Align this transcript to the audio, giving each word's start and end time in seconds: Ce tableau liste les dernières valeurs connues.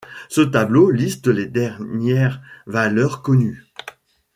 Ce 0.29 0.41
tableau 0.41 0.89
liste 0.89 1.27
les 1.27 1.45
dernières 1.45 2.41
valeurs 2.65 3.21
connues. 3.21 3.65